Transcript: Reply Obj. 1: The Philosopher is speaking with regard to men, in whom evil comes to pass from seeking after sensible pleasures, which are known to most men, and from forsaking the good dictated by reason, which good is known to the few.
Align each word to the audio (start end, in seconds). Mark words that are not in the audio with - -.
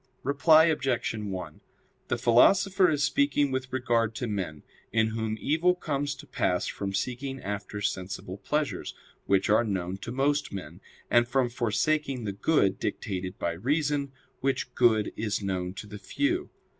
Reply 0.23 0.65
Obj. 0.65 1.13
1: 1.13 1.61
The 2.07 2.17
Philosopher 2.17 2.89
is 2.89 3.03
speaking 3.03 3.51
with 3.51 3.71
regard 3.71 4.15
to 4.15 4.25
men, 4.25 4.63
in 4.91 5.09
whom 5.09 5.37
evil 5.39 5.75
comes 5.75 6.15
to 6.15 6.25
pass 6.25 6.65
from 6.65 6.91
seeking 6.91 7.39
after 7.39 7.81
sensible 7.81 8.39
pleasures, 8.39 8.95
which 9.27 9.47
are 9.47 9.63
known 9.63 9.97
to 9.99 10.11
most 10.11 10.51
men, 10.51 10.81
and 11.11 11.27
from 11.27 11.49
forsaking 11.51 12.23
the 12.23 12.31
good 12.33 12.79
dictated 12.79 13.37
by 13.37 13.51
reason, 13.51 14.11
which 14.39 14.73
good 14.73 15.13
is 15.15 15.43
known 15.43 15.71
to 15.75 15.85
the 15.85 15.99
few. 15.99 16.49